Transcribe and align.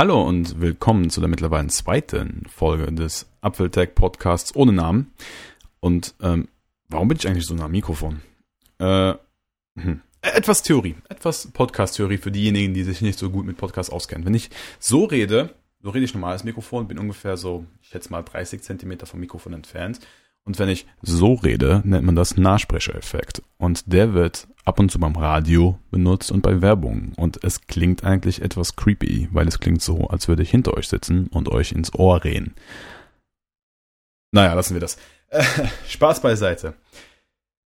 Hallo 0.00 0.26
und 0.26 0.62
willkommen 0.62 1.10
zu 1.10 1.20
der 1.20 1.28
mittlerweile 1.28 1.66
zweiten 1.66 2.46
Folge 2.48 2.90
des 2.90 3.30
Apfeltech 3.42 3.94
Podcasts 3.94 4.56
ohne 4.56 4.72
Namen. 4.72 5.12
Und 5.78 6.14
ähm, 6.22 6.48
warum 6.88 7.08
bin 7.08 7.18
ich 7.18 7.28
eigentlich 7.28 7.44
so 7.44 7.52
nah 7.52 7.66
am 7.66 7.72
Mikrofon? 7.72 8.22
Äh, 8.78 9.12
hm. 9.78 10.00
Etwas 10.22 10.62
Theorie, 10.62 10.94
etwas 11.10 11.48
Podcast-Theorie 11.48 12.16
für 12.16 12.30
diejenigen, 12.30 12.72
die 12.72 12.82
sich 12.82 13.02
nicht 13.02 13.18
so 13.18 13.28
gut 13.28 13.44
mit 13.44 13.58
Podcasts 13.58 13.92
auskennen. 13.92 14.24
Wenn 14.24 14.32
ich 14.32 14.48
so 14.78 15.04
rede, 15.04 15.50
so 15.82 15.90
rede 15.90 16.06
ich 16.06 16.14
normal 16.14 16.32
als 16.32 16.44
Mikrofon, 16.44 16.88
bin 16.88 16.98
ungefähr 16.98 17.36
so, 17.36 17.66
ich 17.82 17.88
schätze 17.88 18.10
mal 18.10 18.22
30 18.22 18.62
Zentimeter 18.62 19.04
vom 19.04 19.20
Mikrofon 19.20 19.52
entfernt. 19.52 20.00
Und 20.44 20.58
wenn 20.58 20.70
ich 20.70 20.86
so 21.02 21.34
rede, 21.34 21.82
nennt 21.84 22.06
man 22.06 22.16
das 22.16 22.38
Nachsprechereffekt. 22.38 23.42
Und 23.58 23.92
der 23.92 24.14
wird 24.14 24.48
ab 24.64 24.78
und 24.78 24.90
zu 24.90 24.98
beim 24.98 25.16
Radio 25.16 25.78
benutzt 25.90 26.30
und 26.30 26.42
bei 26.42 26.60
Werbung. 26.60 27.12
Und 27.16 27.42
es 27.44 27.66
klingt 27.66 28.04
eigentlich 28.04 28.42
etwas 28.42 28.76
creepy, 28.76 29.28
weil 29.32 29.48
es 29.48 29.60
klingt 29.60 29.82
so, 29.82 30.08
als 30.08 30.28
würde 30.28 30.42
ich 30.42 30.50
hinter 30.50 30.74
euch 30.74 30.88
sitzen 30.88 31.28
und 31.28 31.48
euch 31.48 31.72
ins 31.72 31.94
Ohr 31.94 32.22
reden. 32.24 32.54
Naja, 34.32 34.54
lassen 34.54 34.74
wir 34.74 34.80
das. 34.80 34.96
Äh, 35.28 35.44
Spaß 35.88 36.20
beiseite. 36.22 36.74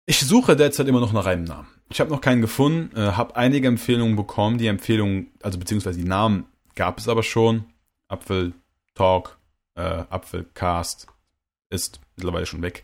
Ich 0.06 0.20
suche 0.20 0.56
derzeit 0.56 0.88
immer 0.88 1.00
noch 1.00 1.14
nach 1.14 1.26
einem 1.26 1.46
Namen. 1.46 1.68
Ich 1.90 2.00
habe 2.00 2.10
noch 2.10 2.22
keinen 2.22 2.42
gefunden, 2.42 2.96
äh, 2.96 3.12
habe 3.14 3.36
einige 3.36 3.68
Empfehlungen 3.68 4.16
bekommen. 4.16 4.58
Die 4.58 4.68
Empfehlungen, 4.68 5.28
also 5.42 5.60
beziehungsweise 5.60 6.00
die 6.00 6.08
Namen 6.08 6.46
gab 6.76 6.98
es 7.00 7.08
aber 7.08 7.24
schon. 7.24 7.66
Apfel 8.08 8.54
Talk, 8.96 9.38
äh, 9.76 10.04
Apfelcast 10.10 11.08
ist 11.70 12.00
mittlerweile 12.16 12.46
schon 12.46 12.62
weg. 12.62 12.84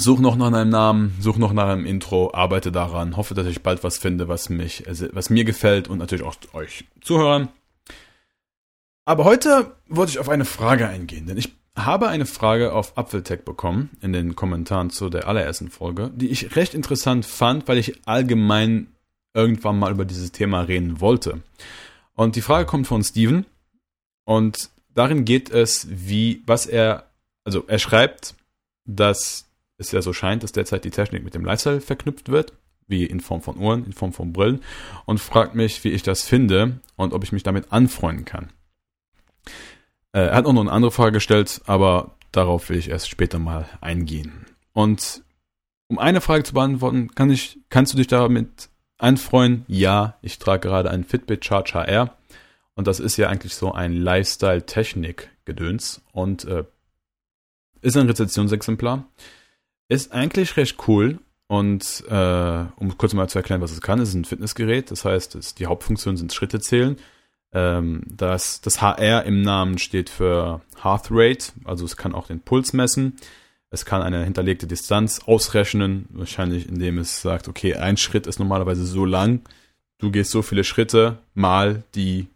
Such 0.00 0.20
noch 0.20 0.36
nach 0.36 0.52
einem 0.52 0.70
Namen, 0.70 1.16
such 1.20 1.38
noch 1.38 1.52
nach 1.52 1.66
einem 1.66 1.84
Intro, 1.84 2.32
arbeite 2.32 2.70
daran, 2.70 3.16
hoffe, 3.16 3.34
dass 3.34 3.48
ich 3.48 3.62
bald 3.62 3.82
was 3.82 3.98
finde, 3.98 4.28
was 4.28 4.48
mich, 4.48 4.86
also, 4.86 5.08
was 5.12 5.28
mir 5.28 5.44
gefällt 5.44 5.88
und 5.88 5.98
natürlich 5.98 6.24
auch 6.24 6.36
euch 6.52 6.84
Zuhörern. 7.00 7.48
Aber 9.04 9.24
heute 9.24 9.74
wollte 9.88 10.12
ich 10.12 10.20
auf 10.20 10.28
eine 10.28 10.44
Frage 10.44 10.86
eingehen, 10.86 11.26
denn 11.26 11.36
ich 11.36 11.52
habe 11.74 12.08
eine 12.08 12.26
Frage 12.26 12.72
auf 12.72 12.96
Apfeltech 12.96 13.44
bekommen 13.44 13.90
in 14.00 14.12
den 14.12 14.36
Kommentaren 14.36 14.90
zu 14.90 15.10
der 15.10 15.26
allerersten 15.26 15.68
Folge, 15.68 16.12
die 16.14 16.28
ich 16.28 16.54
recht 16.54 16.74
interessant 16.74 17.26
fand, 17.26 17.66
weil 17.66 17.78
ich 17.78 18.06
allgemein 18.06 18.94
irgendwann 19.34 19.80
mal 19.80 19.90
über 19.90 20.04
dieses 20.04 20.30
Thema 20.30 20.60
reden 20.60 21.00
wollte. 21.00 21.42
Und 22.14 22.36
die 22.36 22.40
Frage 22.40 22.66
kommt 22.66 22.86
von 22.86 23.02
Steven 23.02 23.46
und 24.24 24.70
darin 24.94 25.24
geht 25.24 25.50
es, 25.50 25.88
wie, 25.90 26.42
was 26.46 26.66
er, 26.66 27.10
also 27.44 27.64
er 27.66 27.80
schreibt, 27.80 28.36
dass 28.84 29.47
es 29.78 29.92
ja 29.92 30.02
so 30.02 30.12
scheint, 30.12 30.42
dass 30.42 30.52
derzeit 30.52 30.84
die 30.84 30.90
Technik 30.90 31.24
mit 31.24 31.34
dem 31.34 31.44
Lifestyle 31.44 31.80
verknüpft 31.80 32.28
wird, 32.28 32.52
wie 32.88 33.04
in 33.04 33.20
Form 33.20 33.40
von 33.40 33.56
Uhren, 33.56 33.84
in 33.84 33.92
Form 33.92 34.12
von 34.12 34.32
Brillen, 34.32 34.60
und 35.06 35.20
fragt 35.20 35.54
mich, 35.54 35.82
wie 35.84 35.90
ich 35.90 36.02
das 36.02 36.24
finde 36.24 36.80
und 36.96 37.12
ob 37.12 37.22
ich 37.22 37.32
mich 37.32 37.44
damit 37.44 37.72
anfreunden 37.72 38.24
kann. 38.24 38.48
Äh, 40.12 40.26
er 40.26 40.34
hat 40.34 40.46
auch 40.46 40.52
noch 40.52 40.62
eine 40.62 40.72
andere 40.72 40.90
Frage 40.90 41.12
gestellt, 41.12 41.60
aber 41.66 42.16
darauf 42.32 42.68
will 42.68 42.78
ich 42.78 42.90
erst 42.90 43.08
später 43.08 43.38
mal 43.38 43.68
eingehen. 43.80 44.46
Und 44.72 45.22
um 45.86 45.98
eine 45.98 46.20
Frage 46.20 46.44
zu 46.44 46.54
beantworten, 46.54 47.14
kann 47.14 47.30
ich, 47.30 47.60
kannst 47.70 47.92
du 47.92 47.96
dich 47.96 48.08
damit 48.08 48.68
anfreuen? 48.98 49.64
Ja, 49.68 50.18
ich 50.22 50.38
trage 50.38 50.68
gerade 50.68 50.90
einen 50.90 51.04
Fitbit 51.04 51.44
Charge 51.44 51.74
HR 51.74 52.16
und 52.74 52.86
das 52.86 53.00
ist 53.00 53.16
ja 53.16 53.28
eigentlich 53.28 53.54
so 53.54 53.72
ein 53.72 53.92
Lifestyle-Technik-Gedöns 53.92 56.02
und 56.12 56.44
äh, 56.44 56.64
ist 57.80 57.96
ein 57.96 58.06
Rezessionsexemplar. 58.06 59.04
Ist 59.88 60.12
eigentlich 60.12 60.56
recht 60.56 60.76
cool 60.86 61.18
und 61.46 62.04
äh, 62.08 62.64
um 62.76 62.98
kurz 62.98 63.14
mal 63.14 63.28
zu 63.28 63.38
erklären, 63.38 63.62
was 63.62 63.72
es 63.72 63.80
kann, 63.80 64.00
ist 64.00 64.14
ein 64.14 64.26
Fitnessgerät. 64.26 64.90
Das 64.90 65.04
heißt, 65.04 65.34
es, 65.34 65.54
die 65.54 65.66
Hauptfunktion 65.66 66.16
sind 66.16 66.32
Schritte 66.32 66.60
zählen. 66.60 66.96
Ähm, 67.52 68.02
das, 68.06 68.60
das 68.60 68.82
HR 68.82 69.24
im 69.24 69.40
Namen 69.40 69.78
steht 69.78 70.10
für 70.10 70.60
Heart 70.82 71.08
Rate, 71.10 71.52
also 71.64 71.86
es 71.86 71.96
kann 71.96 72.14
auch 72.14 72.26
den 72.26 72.40
Puls 72.40 72.74
messen. 72.74 73.16
Es 73.70 73.84
kann 73.84 74.02
eine 74.02 74.24
hinterlegte 74.24 74.66
Distanz 74.66 75.20
ausrechnen, 75.26 76.06
wahrscheinlich 76.10 76.68
indem 76.68 76.98
es 76.98 77.22
sagt, 77.22 77.48
okay, 77.48 77.74
ein 77.74 77.96
Schritt 77.96 78.26
ist 78.26 78.38
normalerweise 78.38 78.84
so 78.84 79.04
lang, 79.04 79.42
du 79.98 80.10
gehst 80.10 80.30
so 80.30 80.42
viele 80.42 80.64
Schritte 80.64 81.18
mal 81.34 81.82
die 81.94 82.28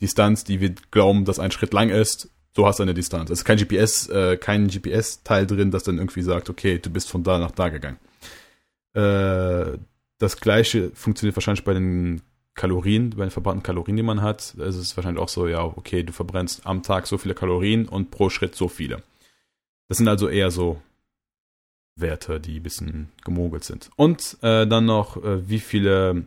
Distanz, 0.00 0.44
die 0.44 0.60
wir 0.60 0.74
glauben, 0.90 1.24
dass 1.24 1.38
ein 1.38 1.50
Schritt 1.50 1.72
lang 1.72 1.90
ist, 1.90 2.29
so 2.52 2.66
hast 2.66 2.78
du 2.78 2.82
eine 2.82 2.94
Distanz. 2.94 3.30
Es 3.30 3.40
ist 3.40 3.44
kein 3.44 3.58
GPS, 3.58 4.08
äh, 4.08 4.36
kein 4.36 4.68
GPS-Teil 4.68 5.46
drin, 5.46 5.70
das 5.70 5.84
dann 5.84 5.98
irgendwie 5.98 6.22
sagt, 6.22 6.50
okay, 6.50 6.78
du 6.78 6.90
bist 6.90 7.08
von 7.08 7.22
da 7.22 7.38
nach 7.38 7.52
da 7.52 7.68
gegangen. 7.68 7.98
Äh, 8.94 9.78
das 10.18 10.36
gleiche 10.40 10.90
funktioniert 10.90 11.36
wahrscheinlich 11.36 11.64
bei 11.64 11.74
den 11.74 12.22
Kalorien, 12.54 13.10
bei 13.10 13.24
den 13.24 13.30
verbrannten 13.30 13.62
Kalorien, 13.62 13.96
die 13.96 14.02
man 14.02 14.20
hat. 14.20 14.54
Es 14.58 14.76
ist 14.76 14.96
wahrscheinlich 14.96 15.22
auch 15.22 15.28
so, 15.28 15.46
ja, 15.46 15.62
okay, 15.62 16.02
du 16.02 16.12
verbrennst 16.12 16.66
am 16.66 16.82
Tag 16.82 17.06
so 17.06 17.16
viele 17.16 17.34
Kalorien 17.34 17.88
und 17.88 18.10
pro 18.10 18.28
Schritt 18.28 18.54
so 18.54 18.68
viele. 18.68 19.02
Das 19.88 19.98
sind 19.98 20.08
also 20.08 20.28
eher 20.28 20.50
so 20.50 20.82
Werte, 21.96 22.40
die 22.40 22.58
ein 22.58 22.62
bisschen 22.62 23.10
gemogelt 23.24 23.64
sind. 23.64 23.90
Und 23.96 24.36
äh, 24.42 24.66
dann 24.66 24.86
noch, 24.86 25.22
äh, 25.22 25.48
wie 25.48 25.60
viele 25.60 26.26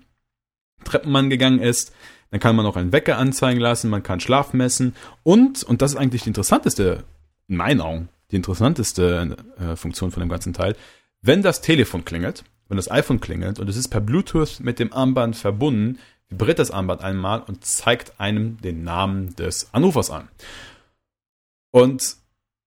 Treppen 0.83 1.11
man 1.11 1.29
gegangen 1.29 1.59
ist. 1.59 1.93
Dann 2.33 2.39
kann 2.39 2.55
man 2.55 2.65
auch 2.65 2.77
einen 2.77 2.91
Wecker 2.91 3.19
anzeigen 3.19 3.59
lassen, 3.59 3.91
man 3.91 4.01
kann 4.01 4.19
Schlaf 4.19 4.53
messen 4.53 4.95
und, 5.21 5.61
und 5.61 5.83
das 5.83 5.91
ist 5.91 5.97
eigentlich 5.97 6.23
die 6.23 6.29
interessanteste, 6.29 7.03
in 7.47 7.57
meinen 7.57 7.79
Augen, 7.79 8.09
die 8.31 8.37
interessanteste 8.37 9.37
äh, 9.59 9.75
Funktion 9.75 10.09
von 10.09 10.19
dem 10.19 10.29
ganzen 10.29 10.51
Teil, 10.51 10.75
wenn 11.21 11.43
das 11.43 11.61
Telefon 11.61 12.05
klingelt, 12.05 12.43
wenn 12.69 12.77
das 12.77 12.89
iPhone 12.89 13.19
klingelt 13.19 13.59
und 13.59 13.69
es 13.69 13.77
ist 13.77 13.89
per 13.89 14.01
Bluetooth 14.01 14.61
mit 14.61 14.79
dem 14.79 14.91
Armband 14.93 15.35
verbunden, 15.35 15.99
vibriert 16.27 16.57
das 16.57 16.71
Armband 16.71 17.01
einmal 17.01 17.43
und 17.43 17.63
zeigt 17.65 18.19
einem 18.19 18.59
den 18.61 18.83
Namen 18.83 19.35
des 19.35 19.71
Anrufers 19.71 20.09
an. 20.09 20.27
Und 21.69 22.15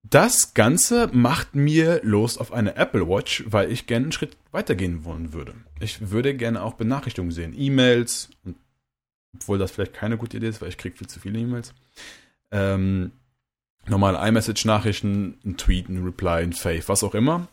das 0.04 0.54
Ganze 0.54 1.08
macht 1.12 1.56
mir 1.56 1.98
Lust 2.04 2.40
auf 2.40 2.52
eine 2.52 2.76
Apple 2.76 3.08
Watch, 3.08 3.42
weil 3.48 3.72
ich 3.72 3.88
gerne 3.88 4.04
einen 4.04 4.12
Schritt 4.12 4.36
weitergehen 4.52 5.04
wollen 5.04 5.32
würde. 5.32 5.54
Ich 5.80 6.12
würde 6.12 6.36
gerne 6.36 6.62
auch 6.62 6.74
Benachrichtigungen 6.74 7.32
sehen, 7.32 7.52
E-Mails 7.56 8.30
und 8.44 8.54
obwohl 9.40 9.58
das 9.58 9.70
vielleicht 9.70 9.94
keine 9.94 10.16
gute 10.16 10.36
Idee 10.36 10.48
ist, 10.48 10.60
weil 10.60 10.68
ich 10.68 10.78
kriege 10.78 10.96
viel 10.96 11.06
zu 11.06 11.20
viele 11.20 11.38
E-Mails. 11.38 11.74
Ähm, 12.50 13.12
normale 13.86 14.26
iMessage-Nachrichten, 14.28 15.38
ein 15.44 15.56
Tweet, 15.56 15.88
ein 15.88 16.04
Reply, 16.04 16.42
ein 16.42 16.52
Fave, 16.52 16.88
was 16.88 17.04
auch 17.04 17.14
immer. 17.14 17.48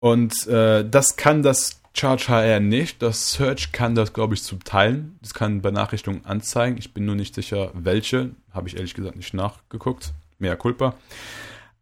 Und 0.00 0.46
äh, 0.46 0.88
das 0.88 1.16
kann 1.16 1.42
das 1.42 1.80
Charge 1.92 2.28
HR 2.28 2.60
nicht. 2.60 3.02
Das 3.02 3.32
Search 3.32 3.72
kann 3.72 3.94
das, 3.94 4.12
glaube 4.12 4.34
ich, 4.34 4.42
zum 4.42 4.62
Teilen. 4.64 5.18
Das 5.20 5.34
kann 5.34 5.60
Benachrichtigungen 5.60 6.24
anzeigen. 6.24 6.78
Ich 6.78 6.94
bin 6.94 7.04
nur 7.04 7.16
nicht 7.16 7.34
sicher, 7.34 7.70
welche. 7.74 8.30
Habe 8.52 8.68
ich 8.68 8.76
ehrlich 8.76 8.94
gesagt 8.94 9.16
nicht 9.16 9.34
nachgeguckt. 9.34 10.12
Mehr 10.38 10.56
culpa. 10.56 10.94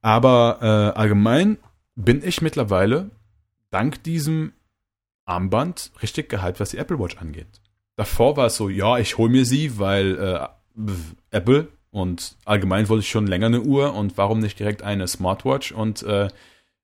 Aber 0.00 0.58
äh, 0.60 0.98
allgemein 0.98 1.58
bin 1.94 2.22
ich 2.22 2.42
mittlerweile 2.42 3.10
dank 3.70 4.02
diesem 4.02 4.52
Armband 5.24 5.92
richtig 6.00 6.28
gehypt, 6.28 6.58
was 6.58 6.70
die 6.70 6.78
Apple 6.78 6.98
Watch 6.98 7.18
angeht. 7.18 7.60
Davor 7.98 8.36
war 8.36 8.46
es 8.46 8.54
so, 8.54 8.68
ja, 8.68 8.96
ich 8.98 9.18
hole 9.18 9.28
mir 9.28 9.44
sie, 9.44 9.76
weil 9.80 10.16
äh, 10.20 10.46
Apple 11.32 11.66
und 11.90 12.36
allgemein 12.44 12.88
wollte 12.88 13.00
ich 13.00 13.10
schon 13.10 13.26
länger 13.26 13.46
eine 13.46 13.62
Uhr 13.62 13.92
und 13.92 14.16
warum 14.16 14.38
nicht 14.38 14.56
direkt 14.56 14.82
eine 14.82 15.08
Smartwatch 15.08 15.72
und 15.72 16.04
äh, 16.04 16.28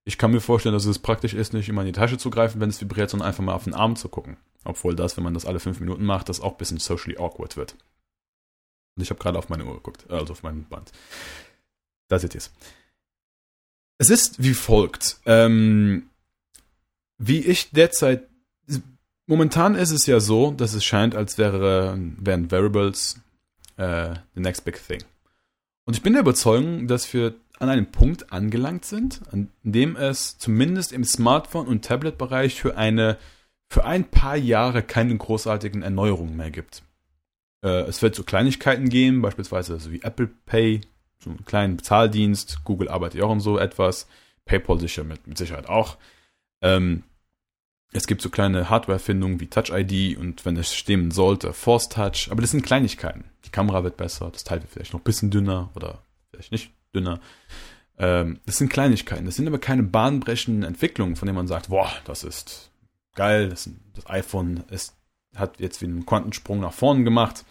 ich 0.02 0.19
kann 0.19 0.32
mir 0.32 0.41
vorstellen, 0.41 0.72
dass 0.72 0.86
es 0.86 0.98
praktisch 0.98 1.32
ist, 1.32 1.52
nicht 1.52 1.69
immer 1.69 1.82
in 1.82 1.86
die 1.86 1.92
Tasche 1.92 2.19
zu 2.19 2.30
greifen, 2.30 2.60
wenn 2.60 2.69
es 2.69 2.80
vibriert, 2.80 3.10
sondern 3.10 3.28
einfach 3.28 3.44
mal 3.44 3.54
auf 3.54 3.62
den 3.62 3.75
Arm 3.75 3.94
zu 3.94 4.08
gucken. 4.08 4.38
Obwohl 4.64 4.97
das, 4.97 5.16
wenn 5.16 5.22
man 5.22 5.34
das 5.34 5.47
alle 5.47 5.60
fünf 5.60 5.78
Minuten 5.78 6.04
macht, 6.04 6.28
das 6.28 6.41
auch 6.41 6.52
ein 6.52 6.58
bisschen 6.58 6.78
socially 6.78 7.16
awkward 7.16 7.56
wird. 7.56 7.76
Und 8.96 9.04
ich 9.04 9.10
habe 9.10 9.20
gerade 9.20 9.38
auf 9.38 9.48
meine 9.48 9.64
Uhr 9.66 9.75
geguckt, 9.75 10.10
also 10.10 10.32
auf 10.32 10.42
mein 10.42 10.64
Band. 10.64 10.91
Da 12.08 12.19
seht 12.19 12.34
ihr 12.34 12.38
es. 12.38 12.50
Es 13.98 14.10
ist 14.10 14.42
wie 14.42 14.54
folgt. 14.54 15.20
Ähm, 15.26 16.10
wie 17.19 17.38
ich 17.38 17.70
derzeit 17.70 18.26
Momentan 19.27 19.75
ist 19.75 19.91
es 19.91 20.07
ja 20.07 20.21
so, 20.21 20.51
dass 20.51 20.75
es 20.75 20.85
scheint, 20.85 21.15
als 21.15 21.39
wäre, 21.39 21.99
wären 22.19 22.51
Variables 22.51 23.21
äh, 23.77 24.15
the 24.35 24.41
next 24.41 24.65
big 24.65 24.79
thing. 24.87 25.03
Und 25.87 25.97
ich 25.97 26.03
bin 26.03 26.12
der 26.12 26.23
Überzeugung, 26.23 26.87
dass 26.87 27.12
wir 27.12 27.35
an 27.59 27.69
einem 27.69 27.87
Punkt 27.87 28.32
angelangt 28.32 28.85
sind, 28.85 29.23
an 29.31 29.50
dem 29.62 29.97
es 29.97 30.38
zumindest 30.38 30.93
im 30.93 31.05
Smartphone- 31.05 31.67
und 31.67 31.85
Tablet-Bereich 31.85 32.61
für 32.61 32.76
eine 32.76 33.19
für 33.69 33.85
ein 33.85 34.05
paar 34.05 34.37
Jahre 34.37 34.82
keine 34.82 35.17
großartigen 35.17 35.82
Erneuerungen 35.82 36.37
mehr 36.37 36.50
gibt. 36.50 36.82
Äh, 37.62 37.82
es 37.82 38.03
wird 38.03 38.15
so 38.15 38.23
Kleinigkeiten 38.23 38.88
geben, 38.88 39.23
beispielsweise 39.23 39.81
so 39.81 39.91
wie 39.91 40.03
Apple 40.03 40.29
Pay, 40.47 40.82
so 41.19 41.31
einen 41.31 41.44
kleinen 41.44 41.77
Bezahldienst. 41.79 42.62
Google 42.65 42.88
arbeitet 42.88 43.20
ja 43.20 43.27
auch 43.27 43.32
an 43.32 43.41
so 43.41 43.59
etwas. 43.59 44.06
PayPal 44.44 44.79
sicher 44.79 45.05
mit, 45.05 45.27
mit 45.27 45.38
Sicherheit 45.38 45.69
auch. 45.69 45.97
Ähm, 46.61 47.03
es 47.94 48.08
gibt 48.08 48.20
so 48.20 48.29
kleine 48.29 48.69
Hardware-Erfindungen 48.69 49.41
wie 49.41 49.46
Touch 49.46 49.70
ID 49.70 50.19
und 50.19 50.44
wenn 50.44 50.56
es 50.56 50.75
stimmen 50.75 51.12
sollte, 51.12 51.52
Force 51.52 51.88
Touch. 51.88 52.29
Aber 52.31 52.43
das 52.43 52.50
sind 52.50 52.67
Kleinigkeiten. 52.67 53.25
Die 53.44 53.50
Kamera 53.50 53.85
wird 53.85 53.96
besser, 53.96 54.31
das 54.32 54.43
Teil 54.43 54.61
wird 54.61 54.73
vielleicht 54.73 54.93
noch 54.93 55.00
ein 55.00 55.05
bisschen 55.05 55.31
dünner 55.31 55.70
oder 55.76 56.02
vielleicht 56.31 56.50
nicht 56.50 56.73
dünner. 56.93 57.20
Ähm, 57.96 58.41
das 58.46 58.58
sind 58.58 58.69
Kleinigkeiten. 58.69 59.26
Das 59.26 59.37
sind 59.37 59.46
aber 59.46 59.61
keine 59.61 59.85
bahnbrechenden 59.85 60.64
Entwicklungen, 60.64 61.14
von 61.14 61.26
denen 61.26 61.37
man 61.37 61.46
sagt, 61.46 61.69
boah, 61.69 61.88
das 62.05 62.25
ist 62.25 62.70
geil, 63.14 63.49
das, 63.49 63.70
das 63.94 64.11
iPhone 64.11 64.64
ist, 64.70 64.96
hat 65.37 65.61
jetzt 65.61 65.81
wie 65.81 65.87
einen 65.87 66.05
Quantensprung 66.05 66.58
nach 66.58 66.73
vorne 66.73 67.05
gemacht. 67.05 67.44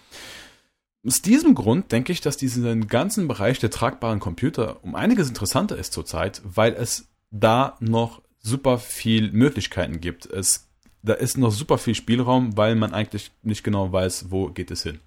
aus 1.07 1.21
diesem 1.21 1.55
Grund 1.55 1.93
denke 1.93 2.11
ich, 2.11 2.19
dass 2.19 2.35
diesen 2.35 2.87
ganzen 2.87 3.29
Bereich 3.29 3.59
der 3.59 3.69
tragbaren 3.69 4.19
Computer 4.19 4.83
um 4.83 4.95
einiges 4.95 5.29
interessanter 5.29 5.77
ist 5.77 5.93
zurzeit, 5.93 6.41
weil 6.43 6.73
es 6.73 7.07
da 7.31 7.77
noch 7.79 8.21
super 8.43 8.77
viel 8.77 9.31
Möglichkeiten 9.31 9.99
gibt. 9.99 10.27
Es, 10.27 10.67
da 11.01 11.13
ist 11.13 11.37
noch 11.37 11.51
super 11.51 11.77
viel 11.77 11.95
Spielraum, 11.95 12.55
weil 12.55 12.75
man 12.75 12.93
eigentlich 12.93 13.31
nicht 13.41 13.63
genau 13.63 13.91
weiß, 13.91 14.27
wo 14.29 14.49
geht 14.49 14.69
es 14.69 14.83
hin. 14.83 14.99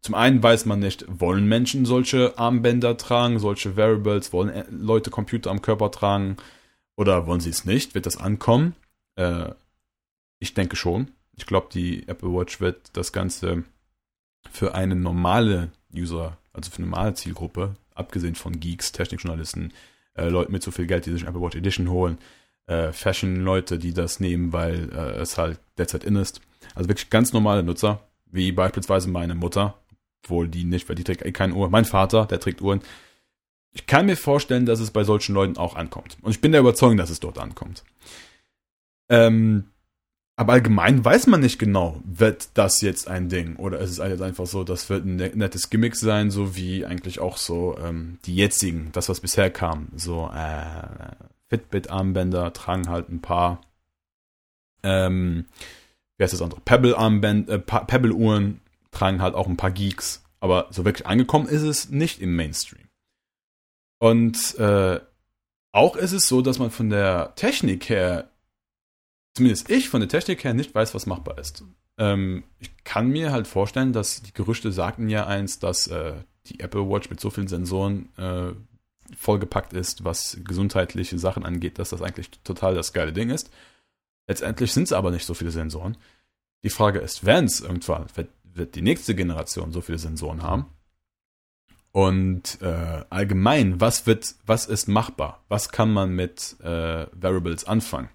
Zum 0.00 0.16
einen 0.16 0.42
weiß 0.42 0.66
man 0.66 0.80
nicht, 0.80 1.04
wollen 1.08 1.46
Menschen 1.46 1.86
solche 1.86 2.36
Armbänder 2.36 2.96
tragen, 2.96 3.38
solche 3.38 3.76
Variables, 3.76 4.32
wollen 4.32 4.50
äh, 4.50 4.64
Leute 4.68 5.10
Computer 5.10 5.50
am 5.50 5.62
Körper 5.62 5.92
tragen 5.92 6.36
oder 6.96 7.26
wollen 7.28 7.40
sie 7.40 7.50
es 7.50 7.64
nicht? 7.64 7.94
Wird 7.94 8.06
das 8.06 8.16
ankommen? 8.16 8.74
Äh, 9.14 9.50
ich 10.40 10.54
denke 10.54 10.74
schon. 10.74 11.12
Ich 11.36 11.46
glaube, 11.46 11.68
die 11.72 12.08
Apple 12.08 12.34
Watch 12.34 12.60
wird 12.60 12.90
das 12.94 13.12
Ganze 13.12 13.62
für 14.50 14.74
eine 14.74 14.96
normale 14.96 15.70
User, 15.94 16.36
also 16.52 16.70
für 16.72 16.78
eine 16.78 16.86
normale 16.86 17.14
Zielgruppe, 17.14 17.76
abgesehen 17.94 18.34
von 18.34 18.58
Geeks, 18.58 18.90
Technikjournalisten, 18.90 19.72
äh, 20.14 20.28
Leute 20.28 20.50
mit 20.50 20.64
so 20.64 20.72
viel 20.72 20.86
Geld, 20.86 21.06
die 21.06 21.12
sich 21.12 21.22
Apple 21.22 21.40
Watch 21.40 21.56
Edition 21.56 21.88
holen, 21.88 22.18
äh, 22.66 22.92
Fashion-Leute, 22.92 23.78
die 23.78 23.92
das 23.92 24.20
nehmen, 24.20 24.52
weil 24.52 24.90
äh, 24.92 25.20
es 25.20 25.38
halt 25.38 25.58
derzeit 25.78 26.04
in 26.04 26.16
ist. 26.16 26.40
Also 26.74 26.88
wirklich 26.88 27.10
ganz 27.10 27.32
normale 27.32 27.62
Nutzer, 27.62 28.00
wie 28.26 28.52
beispielsweise 28.52 29.08
meine 29.08 29.34
Mutter, 29.34 29.78
obwohl 30.22 30.48
die 30.48 30.64
nicht, 30.64 30.88
weil 30.88 30.96
die 30.96 31.04
trägt 31.04 31.24
eh 31.24 31.32
keine 31.32 31.54
Uhr. 31.54 31.68
Mein 31.70 31.84
Vater, 31.84 32.26
der 32.26 32.40
trägt 32.40 32.62
Uhren. 32.62 32.80
Ich 33.72 33.86
kann 33.86 34.06
mir 34.06 34.16
vorstellen, 34.16 34.66
dass 34.66 34.80
es 34.80 34.90
bei 34.90 35.04
solchen 35.04 35.34
Leuten 35.34 35.56
auch 35.56 35.76
ankommt. 35.76 36.18
Und 36.22 36.30
ich 36.30 36.40
bin 36.40 36.52
der 36.52 36.60
Überzeugung, 36.60 36.96
dass 36.96 37.10
es 37.10 37.20
dort 37.20 37.38
ankommt. 37.38 37.84
Ähm, 39.08 39.64
aber 40.36 40.54
allgemein 40.54 41.04
weiß 41.04 41.26
man 41.26 41.40
nicht 41.40 41.58
genau, 41.58 42.00
wird 42.04 42.48
das 42.54 42.80
jetzt 42.80 43.06
ein 43.06 43.28
Ding 43.28 43.56
oder 43.56 43.78
ist 43.80 43.90
es 43.90 43.98
jetzt 43.98 44.22
einfach 44.22 44.46
so, 44.46 44.64
das 44.64 44.88
wird 44.88 45.04
ein 45.04 45.16
ne-, 45.16 45.32
nettes 45.34 45.68
Gimmick 45.68 45.94
sein, 45.94 46.30
so 46.30 46.56
wie 46.56 46.86
eigentlich 46.86 47.20
auch 47.20 47.36
so 47.36 47.76
ähm, 47.78 48.18
die 48.24 48.34
jetzigen, 48.34 48.90
das 48.92 49.08
was 49.08 49.20
bisher 49.20 49.50
kam, 49.50 49.88
so 49.94 50.30
äh, 50.34 51.14
Fitbit-Armbänder 51.52 52.52
tragen 52.52 52.88
halt 52.88 53.08
ein 53.08 53.20
paar, 53.20 53.60
ähm, 54.82 55.46
wie 56.16 56.24
heißt 56.24 56.32
das 56.32 56.42
andere, 56.42 56.60
Pebble-Armbänder, 56.60 57.54
äh, 57.54 57.58
Pebble-Uhren 57.58 58.60
tragen 58.90 59.20
halt 59.20 59.34
auch 59.34 59.46
ein 59.46 59.56
paar 59.56 59.70
Geeks, 59.70 60.24
aber 60.40 60.68
so 60.70 60.84
wirklich 60.84 61.06
angekommen 61.06 61.46
ist 61.46 61.62
es 61.62 61.90
nicht 61.90 62.20
im 62.20 62.36
Mainstream. 62.36 62.88
Und 63.98 64.58
äh, 64.58 65.00
auch 65.72 65.96
ist 65.96 66.12
es 66.12 66.26
so, 66.28 66.42
dass 66.42 66.58
man 66.58 66.70
von 66.70 66.90
der 66.90 67.34
Technik 67.34 67.88
her 67.88 68.30
zumindest 69.34 69.70
ich 69.70 69.88
von 69.88 70.00
der 70.00 70.08
Technik 70.08 70.44
her 70.44 70.54
nicht 70.54 70.74
weiß, 70.74 70.94
was 70.94 71.06
machbar 71.06 71.38
ist. 71.38 71.64
Ähm, 71.98 72.44
ich 72.58 72.70
kann 72.84 73.08
mir 73.08 73.32
halt 73.32 73.46
vorstellen, 73.46 73.92
dass 73.92 74.22
die 74.22 74.32
Gerüchte 74.32 74.72
sagten 74.72 75.08
ja 75.08 75.26
eins, 75.26 75.58
dass 75.58 75.86
äh, 75.86 76.14
die 76.46 76.60
Apple 76.60 76.88
Watch 76.88 77.10
mit 77.10 77.20
so 77.20 77.30
vielen 77.30 77.48
Sensoren 77.48 78.08
äh, 78.16 78.52
vollgepackt 79.16 79.72
ist, 79.72 80.04
was 80.04 80.38
gesundheitliche 80.44 81.18
Sachen 81.18 81.44
angeht, 81.44 81.78
dass 81.78 81.90
das 81.90 82.02
eigentlich 82.02 82.30
total 82.44 82.74
das 82.74 82.92
geile 82.92 83.12
Ding 83.12 83.30
ist. 83.30 83.50
Letztendlich 84.26 84.72
sind 84.72 84.84
es 84.84 84.92
aber 84.92 85.10
nicht 85.10 85.26
so 85.26 85.34
viele 85.34 85.50
Sensoren. 85.50 85.96
Die 86.62 86.70
Frage 86.70 87.00
ist, 87.00 87.24
werden 87.24 87.46
es 87.46 87.60
irgendwann, 87.60 88.06
wird, 88.14 88.28
wird, 88.44 88.74
die 88.74 88.82
nächste 88.82 89.14
Generation 89.14 89.72
so 89.72 89.80
viele 89.80 89.98
Sensoren 89.98 90.42
haben? 90.42 90.66
Und 91.90 92.58
äh, 92.62 93.04
allgemein, 93.10 93.80
was 93.80 94.06
wird, 94.06 94.34
was 94.46 94.66
ist 94.66 94.88
machbar? 94.88 95.42
Was 95.48 95.70
kann 95.70 95.92
man 95.92 96.14
mit 96.14 96.56
äh, 96.62 97.06
Variables 97.12 97.64
anfangen? 97.64 98.08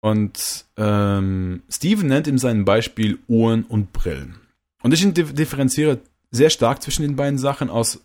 Und 0.00 0.64
ähm, 0.76 1.62
Steven 1.68 2.06
nennt 2.06 2.28
in 2.28 2.38
seinem 2.38 2.64
Beispiel 2.64 3.18
Uhren 3.26 3.64
und 3.64 3.92
Brillen. 3.92 4.36
Und 4.82 4.94
ich 4.94 5.12
differenziere 5.12 6.00
sehr 6.30 6.50
stark 6.50 6.82
zwischen 6.82 7.02
den 7.02 7.16
beiden 7.16 7.38
Sachen 7.38 7.68
aus 7.68 8.00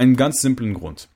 einem 0.00 0.16
ganz 0.16 0.40
simplen 0.40 0.74
Grund. 0.74 1.08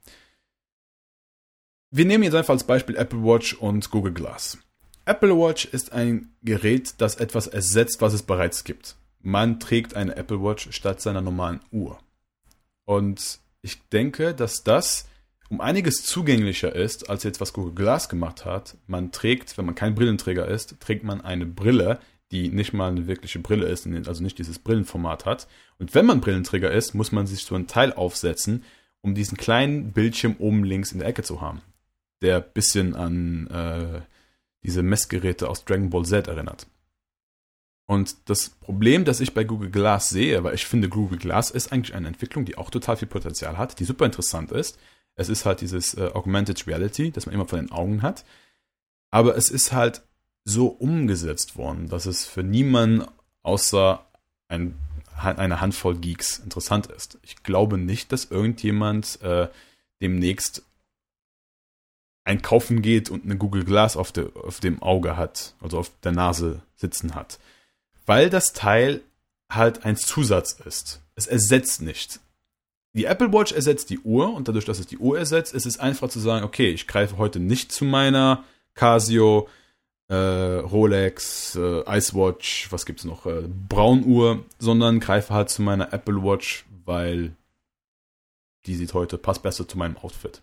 Wir 1.90 2.04
nehmen 2.04 2.24
jetzt 2.24 2.34
einfach 2.34 2.52
als 2.52 2.64
Beispiel 2.64 2.96
Apple 2.96 3.22
Watch 3.22 3.54
und 3.54 3.90
Google 3.90 4.12
Glass. 4.12 4.58
Apple 5.06 5.36
Watch 5.36 5.64
ist 5.66 5.92
ein 5.92 6.34
Gerät, 6.42 6.94
das 6.98 7.16
etwas 7.16 7.46
ersetzt, 7.46 8.00
was 8.00 8.12
es 8.12 8.22
bereits 8.22 8.64
gibt. 8.64 8.96
Man 9.20 9.58
trägt 9.58 9.94
eine 9.94 10.16
Apple 10.16 10.42
Watch 10.42 10.70
statt 10.72 11.00
seiner 11.00 11.22
normalen 11.22 11.60
Uhr. 11.70 11.98
Und 12.84 13.38
ich 13.62 13.88
denke, 13.88 14.34
dass 14.34 14.64
das 14.64 15.08
um 15.48 15.60
einiges 15.60 16.02
zugänglicher 16.02 16.74
ist, 16.74 17.08
als 17.08 17.22
jetzt 17.22 17.40
was 17.40 17.52
Google 17.52 17.74
Glass 17.74 18.08
gemacht 18.08 18.44
hat. 18.44 18.76
Man 18.86 19.12
trägt, 19.12 19.56
wenn 19.56 19.66
man 19.66 19.74
kein 19.74 19.94
Brillenträger 19.94 20.46
ist, 20.46 20.78
trägt 20.80 21.04
man 21.04 21.22
eine 21.22 21.46
Brille, 21.46 22.00
die 22.32 22.48
nicht 22.48 22.72
mal 22.72 22.90
eine 22.90 23.06
wirkliche 23.06 23.38
Brille 23.38 23.66
ist, 23.66 23.86
also 23.86 24.22
nicht 24.22 24.38
dieses 24.38 24.58
Brillenformat 24.58 25.24
hat. 25.24 25.46
Und 25.78 25.94
wenn 25.94 26.06
man 26.06 26.20
Brillenträger 26.20 26.70
ist, 26.70 26.94
muss 26.94 27.12
man 27.12 27.26
sich 27.26 27.44
so 27.44 27.54
ein 27.54 27.66
Teil 27.66 27.92
aufsetzen, 27.92 28.64
um 29.02 29.14
diesen 29.14 29.36
kleinen 29.36 29.92
Bildschirm 29.92 30.36
oben 30.38 30.64
links 30.64 30.92
in 30.92 30.98
der 30.98 31.08
Ecke 31.08 31.22
zu 31.22 31.40
haben, 31.40 31.60
der 32.22 32.38
ein 32.38 32.52
bisschen 32.54 32.94
an 32.94 33.46
äh, 33.48 34.00
diese 34.62 34.82
Messgeräte 34.82 35.48
aus 35.48 35.64
Dragon 35.64 35.90
Ball 35.90 36.04
Z 36.04 36.26
erinnert. 36.26 36.66
Und 37.86 38.16
das 38.30 38.48
Problem, 38.48 39.04
das 39.04 39.20
ich 39.20 39.34
bei 39.34 39.44
Google 39.44 39.70
Glass 39.70 40.08
sehe, 40.08 40.42
weil 40.42 40.54
ich 40.54 40.64
finde, 40.64 40.88
Google 40.88 41.18
Glass 41.18 41.50
ist 41.50 41.70
eigentlich 41.70 41.94
eine 41.94 42.08
Entwicklung, 42.08 42.46
die 42.46 42.56
auch 42.56 42.70
total 42.70 42.96
viel 42.96 43.08
Potenzial 43.08 43.58
hat, 43.58 43.78
die 43.78 43.84
super 43.84 44.06
interessant 44.06 44.52
ist, 44.52 44.78
es 45.16 45.28
ist 45.28 45.44
halt 45.44 45.60
dieses 45.60 45.94
äh, 45.94 46.10
Augmented 46.12 46.66
Reality, 46.66 47.10
das 47.10 47.26
man 47.26 47.34
immer 47.34 47.46
vor 47.46 47.58
den 47.58 47.70
Augen 47.70 48.02
hat. 48.02 48.24
Aber 49.10 49.36
es 49.36 49.50
ist 49.50 49.72
halt 49.72 50.02
so 50.44 50.68
umgesetzt 50.68 51.56
worden, 51.56 51.88
dass 51.88 52.06
es 52.06 52.24
für 52.24 52.42
niemanden 52.42 53.06
außer 53.42 54.04
ein, 54.48 54.74
eine 55.16 55.60
Handvoll 55.60 55.96
Geeks 55.96 56.38
interessant 56.38 56.86
ist. 56.88 57.18
Ich 57.22 57.42
glaube 57.42 57.78
nicht, 57.78 58.12
dass 58.12 58.26
irgendjemand 58.26 59.20
äh, 59.22 59.48
demnächst 60.02 60.62
einkaufen 62.24 62.82
geht 62.82 63.10
und 63.10 63.24
eine 63.24 63.36
Google 63.36 63.64
Glass 63.64 63.96
auf, 63.96 64.12
de, 64.12 64.32
auf 64.34 64.60
dem 64.60 64.82
Auge 64.82 65.16
hat, 65.16 65.54
also 65.60 65.78
auf 65.78 65.90
der 66.02 66.12
Nase 66.12 66.62
sitzen 66.76 67.14
hat. 67.14 67.38
Weil 68.06 68.30
das 68.30 68.52
Teil 68.52 69.02
halt 69.50 69.84
ein 69.84 69.96
Zusatz 69.96 70.52
ist. 70.52 71.00
Es 71.14 71.26
ersetzt 71.26 71.80
nicht 71.80 72.20
die 72.94 73.06
Apple 73.06 73.32
Watch 73.32 73.52
ersetzt 73.52 73.90
die 73.90 73.98
Uhr 73.98 74.32
und 74.32 74.48
dadurch, 74.48 74.64
dass 74.64 74.78
es 74.78 74.86
die 74.86 74.98
Uhr 74.98 75.18
ersetzt, 75.18 75.52
ist 75.52 75.66
es 75.66 75.78
einfach 75.78 76.08
zu 76.08 76.20
sagen, 76.20 76.44
okay, 76.44 76.70
ich 76.70 76.86
greife 76.86 77.18
heute 77.18 77.40
nicht 77.40 77.72
zu 77.72 77.84
meiner 77.84 78.44
Casio, 78.74 79.48
äh, 80.08 80.14
Rolex, 80.14 81.56
äh, 81.56 81.82
Icewatch, 81.86 82.70
was 82.70 82.86
gibt's 82.86 83.04
noch, 83.04 83.26
äh, 83.26 83.48
Braunuhr, 83.68 84.44
sondern 84.58 85.00
greife 85.00 85.32
halt 85.32 85.50
zu 85.50 85.62
meiner 85.62 85.92
Apple 85.92 86.22
Watch, 86.22 86.66
weil 86.84 87.34
die 88.66 88.74
sieht 88.74 88.94
heute, 88.94 89.18
passt 89.18 89.42
besser 89.42 89.66
zu 89.66 89.78
meinem 89.78 89.96
Outfit. 89.98 90.42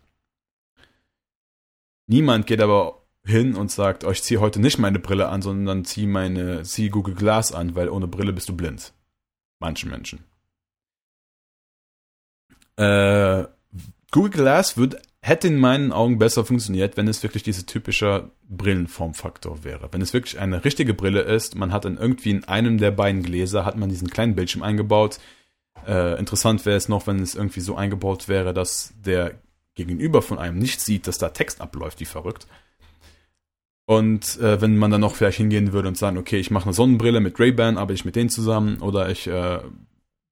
Niemand 2.07 2.47
geht 2.47 2.61
aber 2.61 3.01
hin 3.23 3.55
und 3.55 3.71
sagt, 3.71 4.03
oh, 4.03 4.11
ich 4.11 4.23
ziehe 4.23 4.39
heute 4.39 4.59
nicht 4.59 4.79
meine 4.79 4.99
Brille 4.99 5.29
an, 5.29 5.41
sondern 5.41 5.85
ziehe 5.85 6.07
meine, 6.07 6.63
ziehe 6.63 6.89
Google 6.89 7.15
Glass 7.15 7.51
an, 7.51 7.75
weil 7.75 7.89
ohne 7.89 8.07
Brille 8.07 8.33
bist 8.33 8.49
du 8.49 8.55
blind. 8.55 8.93
Manchen 9.59 9.89
Menschen. 9.91 10.23
Äh, 12.77 13.45
Google 14.11 14.31
Glass 14.31 14.77
wird, 14.77 15.01
hätte 15.21 15.47
in 15.47 15.57
meinen 15.57 15.91
Augen 15.91 16.17
besser 16.17 16.43
funktioniert, 16.43 16.97
wenn 16.97 17.07
es 17.07 17.21
wirklich 17.21 17.43
dieser 17.43 17.65
typische 17.65 18.31
Brillenformfaktor 18.49 19.63
wäre. 19.63 19.89
Wenn 19.91 20.01
es 20.01 20.13
wirklich 20.13 20.39
eine 20.39 20.65
richtige 20.65 20.95
Brille 20.95 21.21
ist, 21.21 21.55
man 21.55 21.71
hat 21.71 21.85
dann 21.85 21.97
irgendwie 21.97 22.31
in 22.31 22.43
einem 22.45 22.79
der 22.79 22.91
beiden 22.91 23.21
Gläser, 23.21 23.63
hat 23.63 23.77
man 23.77 23.89
diesen 23.89 24.09
kleinen 24.09 24.35
Bildschirm 24.35 24.63
eingebaut. 24.63 25.19
Äh, 25.87 26.17
interessant 26.19 26.65
wäre 26.65 26.77
es 26.77 26.89
noch, 26.89 27.05
wenn 27.05 27.19
es 27.19 27.35
irgendwie 27.35 27.59
so 27.59 27.75
eingebaut 27.75 28.27
wäre, 28.27 28.53
dass 28.53 28.93
der 29.05 29.35
Gegenüber 29.75 30.21
von 30.21 30.39
einem 30.39 30.57
nicht 30.57 30.81
sieht, 30.81 31.07
dass 31.07 31.19
da 31.19 31.29
Text 31.29 31.61
abläuft, 31.61 31.99
wie 31.99 32.05
verrückt. 32.05 32.47
Und 33.85 34.39
äh, 34.39 34.59
wenn 34.59 34.77
man 34.77 34.89
dann 34.89 35.01
noch 35.01 35.15
vielleicht 35.15 35.37
hingehen 35.37 35.71
würde 35.71 35.87
und 35.87 35.97
sagen, 35.97 36.17
okay, 36.17 36.37
ich 36.37 36.49
mache 36.49 36.65
eine 36.65 36.73
Sonnenbrille 36.73 37.19
mit 37.19 37.39
Ray-Ban, 37.39 37.77
arbeite 37.77 37.93
ich 37.93 38.05
mit 38.05 38.15
denen 38.15 38.29
zusammen, 38.29 38.81
oder 38.81 39.09
ich 39.09 39.27
äh, 39.27 39.59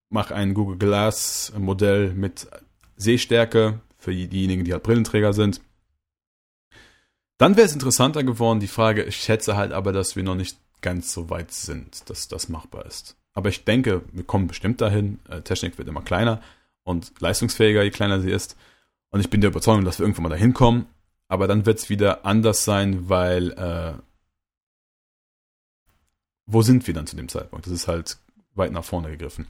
mache 0.10 0.34
ein 0.34 0.54
Google 0.54 0.78
Glass 0.78 1.54
Modell 1.58 2.14
mit 2.14 2.48
Sehstärke 2.96 3.82
für 4.00 4.14
diejenigen, 4.14 4.64
die 4.64 4.74
halt 4.74 4.84
Brillenträger 4.84 5.34
sind. 5.34 5.62
Dann 7.38 7.56
wäre 7.56 7.68
es 7.68 7.74
interessanter 7.74 8.24
geworden, 8.24 8.60
die 8.60 8.68
Frage, 8.68 9.04
ich 9.04 9.18
schätze 9.18 9.56
halt 9.56 9.72
aber, 9.72 9.94
dass 9.94 10.16
wir 10.16 10.24
noch 10.24 10.36
nicht 10.36 10.58
ganz 10.82 11.14
so 11.14 11.30
weit 11.30 11.52
sind, 11.52 12.10
dass 12.10 12.28
das 12.28 12.50
machbar 12.50 12.86
ist. 12.86 13.16
Aber 13.34 13.50
ich 13.50 13.64
denke, 13.64 14.02
wir 14.12 14.24
kommen 14.24 14.48
bestimmt 14.48 14.82
dahin. 14.82 15.20
Äh, 15.30 15.42
Technik 15.42 15.78
wird 15.78 15.88
immer 15.88 16.02
kleiner 16.02 16.42
und 16.84 17.14
leistungsfähiger, 17.20 17.84
je 17.84 17.92
kleiner 17.92 18.20
sie 18.20 18.32
ist. 18.32 18.58
Und 19.12 19.20
ich 19.20 19.30
bin 19.30 19.42
der 19.42 19.52
Überzeugung, 19.52 19.86
dass 19.86 20.00
wir 20.00 20.04
irgendwann 20.04 20.24
mal 20.24 20.30
dahin 20.30 20.54
kommen. 20.54 20.88
Aber 21.28 21.48
dann 21.48 21.66
wird 21.66 21.80
es 21.80 21.90
wieder 21.90 22.26
anders 22.26 22.66
sein, 22.66 23.08
weil 23.08 23.52
äh, 23.52 23.94
wo 26.46 26.62
sind 26.62 26.88
wir 26.88 26.94
dann 26.94 27.08
zu 27.08 27.16
dem 27.16 27.30
Zeitpunkt? 27.30 27.66
Das 27.66 27.74
ist 27.74 27.88
halt 27.88 28.18
weit 28.56 28.72
nach 28.72 28.84
vorne 28.84 29.12
gegriffen. 29.12 29.48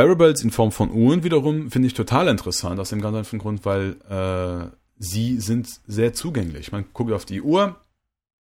Variables 0.00 0.42
in 0.42 0.50
Form 0.50 0.72
von 0.72 0.90
Uhren 0.90 1.24
wiederum 1.24 1.70
finde 1.70 1.86
ich 1.88 1.94
total 1.94 2.28
interessant, 2.28 2.80
aus 2.80 2.88
dem 2.88 3.02
ganz 3.02 3.16
einfachen 3.18 3.38
Grund, 3.38 3.66
weil 3.66 3.96
äh, 4.08 4.74
sie 4.96 5.38
sind 5.38 5.68
sehr 5.86 6.14
zugänglich. 6.14 6.72
Man 6.72 6.86
guckt 6.94 7.12
auf 7.12 7.26
die 7.26 7.42
Uhr, 7.42 7.78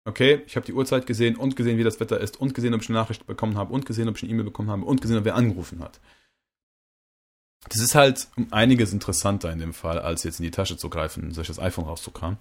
okay, 0.04 0.42
ich 0.46 0.54
habe 0.54 0.64
die 0.64 0.72
Uhrzeit 0.72 1.04
gesehen 1.04 1.34
und 1.34 1.56
gesehen, 1.56 1.78
wie 1.78 1.82
das 1.82 1.98
Wetter 1.98 2.20
ist 2.20 2.40
und 2.40 2.54
gesehen, 2.54 2.74
ob 2.74 2.82
ich 2.82 2.88
eine 2.88 2.98
Nachricht 2.98 3.26
bekommen 3.26 3.56
habe 3.56 3.72
und 3.72 3.86
gesehen, 3.86 4.08
ob 4.08 4.16
ich 4.16 4.22
eine 4.22 4.30
E-Mail 4.30 4.44
bekommen 4.44 4.70
habe 4.70 4.84
und 4.84 5.00
gesehen, 5.00 5.18
ob 5.18 5.24
wer 5.24 5.34
angerufen 5.34 5.80
hat. 5.80 5.98
Das 7.68 7.80
ist 7.80 7.96
halt 7.96 8.28
um 8.36 8.52
einiges 8.52 8.92
interessanter 8.92 9.50
in 9.50 9.58
dem 9.58 9.74
Fall, 9.74 9.98
als 9.98 10.22
jetzt 10.22 10.38
in 10.38 10.44
die 10.44 10.52
Tasche 10.52 10.76
zu 10.76 10.90
greifen, 10.90 11.32
sich 11.32 11.48
das 11.48 11.58
iPhone 11.58 11.86
rauszukramen. 11.86 12.38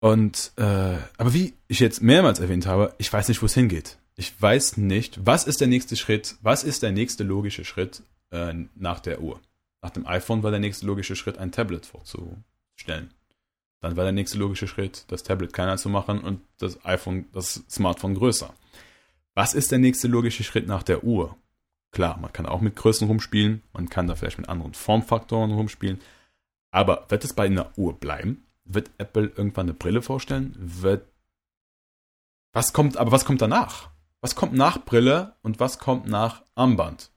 Und, 0.00 0.52
äh, 0.56 0.98
aber 1.16 1.32
wie 1.32 1.54
ich 1.68 1.80
jetzt 1.80 2.02
mehrmals 2.02 2.40
erwähnt 2.40 2.66
habe, 2.66 2.94
ich 2.98 3.10
weiß 3.10 3.28
nicht, 3.28 3.40
wo 3.40 3.46
es 3.46 3.54
hingeht. 3.54 3.96
Ich 4.16 4.40
weiß 4.40 4.76
nicht, 4.76 5.24
was 5.26 5.44
ist 5.44 5.60
der 5.60 5.68
nächste 5.68 5.96
Schritt, 5.96 6.36
was 6.42 6.64
ist 6.64 6.82
der 6.82 6.92
nächste 6.92 7.24
logische 7.24 7.64
Schritt 7.64 8.02
äh, 8.30 8.54
nach 8.74 9.00
der 9.00 9.20
Uhr. 9.20 9.40
Nach 9.80 9.90
dem 9.90 10.06
iPhone 10.06 10.42
war 10.42 10.50
der 10.50 10.60
nächste 10.60 10.86
logische 10.86 11.16
Schritt, 11.16 11.38
ein 11.38 11.50
Tablet 11.50 11.86
vorzustellen. 11.86 13.12
Dann 13.80 13.96
war 13.96 14.04
der 14.04 14.12
nächste 14.12 14.38
logische 14.38 14.68
Schritt, 14.68 15.04
das 15.08 15.24
Tablet 15.24 15.52
kleiner 15.52 15.76
zu 15.76 15.88
machen 15.88 16.20
und 16.20 16.40
das 16.58 16.84
iPhone, 16.84 17.26
das 17.32 17.64
Smartphone 17.68 18.14
größer. 18.14 18.54
Was 19.34 19.54
ist 19.54 19.72
der 19.72 19.78
nächste 19.78 20.08
logische 20.08 20.44
Schritt 20.44 20.68
nach 20.68 20.82
der 20.82 21.02
Uhr? 21.04 21.36
Klar, 21.90 22.16
man 22.18 22.32
kann 22.32 22.46
auch 22.46 22.60
mit 22.60 22.76
Größen 22.76 23.08
rumspielen, 23.08 23.62
man 23.72 23.88
kann 23.88 24.06
da 24.06 24.14
vielleicht 24.14 24.38
mit 24.38 24.48
anderen 24.48 24.74
Formfaktoren 24.74 25.52
rumspielen, 25.52 26.00
aber 26.70 27.06
wird 27.08 27.24
es 27.24 27.34
bei 27.34 27.46
einer 27.46 27.76
Uhr 27.76 27.98
bleiben? 27.98 28.46
Wird 28.64 28.90
Apple 28.98 29.32
irgendwann 29.36 29.66
eine 29.66 29.74
Brille 29.74 30.00
vorstellen? 30.00 30.54
Wird 30.58 31.06
was 32.52 32.72
kommt, 32.72 32.96
aber 32.98 33.12
was 33.12 33.24
kommt 33.24 33.42
danach? 33.42 33.90
Was 34.22 34.36
kommt 34.36 34.54
nach 34.54 34.84
Brille 34.84 35.34
und 35.42 35.60
was 35.60 35.78
kommt 35.78 36.06
nach 36.06 36.42
Armband? 36.54 37.10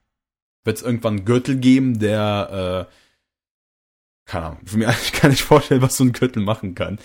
Wird 0.64 0.78
es 0.78 0.84
irgendwann 0.84 1.18
einen 1.18 1.26
Gürtel 1.26 1.58
geben, 1.58 2.00
der, 2.00 2.88
äh, 2.90 4.30
keine 4.30 4.46
Ahnung, 4.48 4.66
für 4.66 4.78
mich 4.78 4.88
eigentlich 4.90 5.14
kann 5.14 5.32
ich 5.32 5.44
vorstellen, 5.44 5.84
was 5.84 5.98
so 5.98 6.04
ein 6.04 6.14
Gürtel 6.14 6.42
machen 6.42 6.74
kann. 6.74 7.00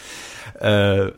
Äh, 0.59 1.13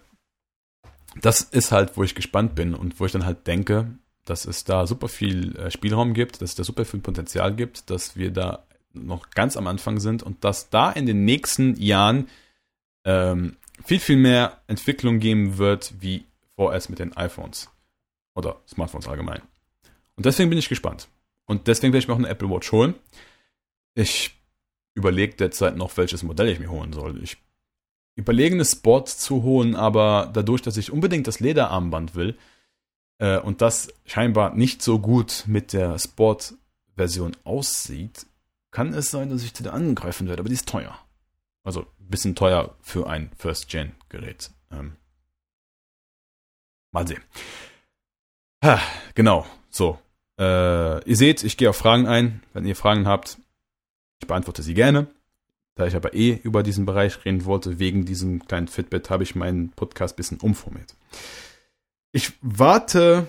das 1.20 1.42
ist 1.42 1.70
halt, 1.70 1.96
wo 1.96 2.02
ich 2.02 2.16
gespannt 2.16 2.56
bin 2.56 2.74
und 2.74 2.98
wo 2.98 3.06
ich 3.06 3.12
dann 3.12 3.24
halt 3.24 3.46
denke, 3.46 3.86
dass 4.24 4.44
es 4.46 4.64
da 4.64 4.86
super 4.86 5.08
viel 5.08 5.56
äh, 5.56 5.70
Spielraum 5.70 6.12
gibt, 6.12 6.42
dass 6.42 6.50
es 6.50 6.56
da 6.56 6.64
super 6.64 6.84
viel 6.84 7.00
Potenzial 7.00 7.54
gibt, 7.54 7.88
dass 7.88 8.16
wir 8.16 8.32
da 8.32 8.64
noch 8.94 9.30
ganz 9.30 9.56
am 9.56 9.68
Anfang 9.68 10.00
sind 10.00 10.24
und 10.24 10.42
dass 10.42 10.70
da 10.70 10.90
in 10.90 11.06
den 11.06 11.24
nächsten 11.24 11.76
Jahren 11.76 12.28
ähm, 13.04 13.56
viel, 13.84 14.00
viel 14.00 14.16
mehr 14.16 14.60
Entwicklung 14.66 15.20
geben 15.20 15.58
wird, 15.58 15.94
wie 16.00 16.24
vorerst 16.56 16.90
mit 16.90 16.98
den 16.98 17.16
iPhones 17.16 17.71
oder 18.34 18.60
Smartphones 18.66 19.08
allgemein. 19.08 19.42
Und 20.16 20.26
deswegen 20.26 20.50
bin 20.50 20.58
ich 20.58 20.68
gespannt. 20.68 21.08
Und 21.46 21.66
deswegen 21.66 21.92
werde 21.92 22.02
ich 22.02 22.08
mir 22.08 22.14
auch 22.14 22.18
eine 22.18 22.28
Apple 22.28 22.50
Watch 22.50 22.72
holen. 22.72 22.94
Ich 23.94 24.38
überlege 24.94 25.34
derzeit 25.34 25.76
noch, 25.76 25.96
welches 25.96 26.22
Modell 26.22 26.48
ich 26.48 26.60
mir 26.60 26.70
holen 26.70 26.92
soll. 26.92 27.22
Ich 27.22 27.38
überlege 28.14 28.54
eine 28.54 28.64
Sport 28.64 29.08
zu 29.08 29.42
holen, 29.42 29.74
aber 29.74 30.30
dadurch, 30.32 30.62
dass 30.62 30.76
ich 30.76 30.92
unbedingt 30.92 31.26
das 31.26 31.40
Lederarmband 31.40 32.14
will, 32.14 32.36
äh, 33.22 33.38
und 33.38 33.62
das 33.62 33.88
scheinbar 34.04 34.54
nicht 34.54 34.82
so 34.82 34.98
gut 34.98 35.44
mit 35.46 35.72
der 35.72 35.98
Sport-Version 35.98 37.36
aussieht, 37.44 38.26
kann 38.72 38.92
es 38.94 39.10
sein, 39.10 39.30
dass 39.30 39.44
ich 39.44 39.54
zu 39.54 39.62
der 39.62 39.74
angreifen 39.74 40.28
werde, 40.28 40.40
aber 40.40 40.48
die 40.48 40.54
ist 40.54 40.68
teuer. 40.68 40.98
Also 41.62 41.82
ein 41.82 42.10
bisschen 42.10 42.34
teuer 42.34 42.74
für 42.80 43.06
ein 43.06 43.30
First-Gen-Gerät. 43.36 44.50
Ähm, 44.72 44.96
mal 46.90 47.06
sehen. 47.06 47.22
Ha, 48.62 48.80
genau, 49.16 49.44
so. 49.70 49.98
Äh, 50.38 51.04
ihr 51.08 51.16
seht, 51.16 51.42
ich 51.42 51.56
gehe 51.56 51.68
auf 51.68 51.76
Fragen 51.76 52.06
ein. 52.06 52.42
Wenn 52.52 52.64
ihr 52.64 52.76
Fragen 52.76 53.08
habt, 53.08 53.38
ich 54.20 54.28
beantworte 54.28 54.62
sie 54.62 54.74
gerne. 54.74 55.08
Da 55.74 55.86
ich 55.86 55.96
aber 55.96 56.14
eh 56.14 56.38
über 56.42 56.62
diesen 56.62 56.86
Bereich 56.86 57.24
reden 57.24 57.44
wollte, 57.44 57.80
wegen 57.80 58.04
diesem 58.04 58.46
kleinen 58.46 58.68
Fitbit, 58.68 59.10
habe 59.10 59.24
ich 59.24 59.34
meinen 59.34 59.70
Podcast 59.70 60.14
ein 60.14 60.16
bisschen 60.16 60.38
umformiert. 60.38 60.94
Ich 62.12 62.34
warte 62.40 63.28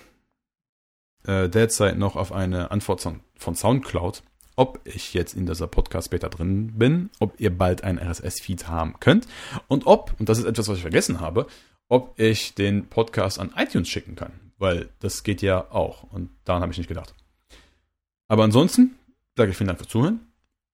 äh, 1.25 1.49
derzeit 1.49 1.97
noch 1.97 2.15
auf 2.15 2.31
eine 2.31 2.69
Antwort 2.69 3.01
von, 3.01 3.21
von 3.35 3.55
Soundcloud, 3.55 4.21
ob 4.55 4.81
ich 4.83 5.15
jetzt 5.15 5.33
in 5.33 5.47
dieser 5.47 5.67
Podcast-Beta 5.67 6.29
drin 6.29 6.77
bin, 6.77 7.09
ob 7.19 7.39
ihr 7.39 7.57
bald 7.57 7.83
einen 7.83 7.97
RSS-Feed 7.97 8.67
haben 8.67 8.99
könnt 8.99 9.27
und 9.67 9.87
ob, 9.87 10.13
und 10.19 10.29
das 10.29 10.37
ist 10.37 10.45
etwas, 10.45 10.67
was 10.67 10.75
ich 10.77 10.83
vergessen 10.83 11.21
habe, 11.21 11.47
ob 11.87 12.19
ich 12.19 12.53
den 12.53 12.87
Podcast 12.87 13.39
an 13.39 13.53
iTunes 13.55 13.87
schicken 13.87 14.15
kann, 14.15 14.33
weil 14.57 14.89
das 14.99 15.23
geht 15.23 15.41
ja 15.41 15.71
auch 15.71 16.03
und 16.03 16.29
daran 16.45 16.61
habe 16.61 16.71
ich 16.71 16.77
nicht 16.77 16.87
gedacht. 16.87 17.13
Aber 18.27 18.43
ansonsten 18.43 18.95
sage 19.35 19.51
ich 19.51 19.57
vielen 19.57 19.67
Dank 19.67 19.79
fürs 19.79 19.89
Zuhören 19.89 20.19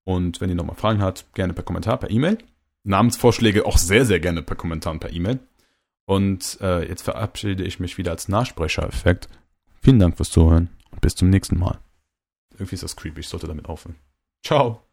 und 0.03 0.41
wenn 0.41 0.49
ihr 0.49 0.55
nochmal 0.55 0.75
Fragen 0.75 1.01
habt, 1.01 1.33
gerne 1.33 1.53
per 1.53 1.63
Kommentar, 1.63 1.97
per 1.97 2.09
E-Mail. 2.09 2.37
Namensvorschläge 2.83 3.65
auch 3.65 3.77
sehr, 3.77 4.05
sehr 4.05 4.19
gerne 4.19 4.41
per 4.41 4.55
Kommentar 4.55 4.93
und 4.93 4.99
per 4.99 5.11
E-Mail. 5.11 5.39
Und 6.05 6.57
äh, 6.61 6.87
jetzt 6.87 7.03
verabschiede 7.03 7.63
ich 7.63 7.79
mich 7.79 7.97
wieder 7.97 8.11
als 8.11 8.27
Nachsprecher-Effekt. 8.27 9.29
Vielen 9.81 9.99
Dank 9.99 10.17
fürs 10.17 10.31
Zuhören 10.31 10.69
und 10.91 11.01
bis 11.01 11.15
zum 11.15 11.29
nächsten 11.29 11.59
Mal. 11.59 11.79
Irgendwie 12.53 12.75
ist 12.75 12.83
das 12.83 12.95
creepy, 12.95 13.19
ich 13.19 13.27
sollte 13.27 13.47
damit 13.47 13.69
aufhören. 13.69 13.95
Ciao. 14.43 14.88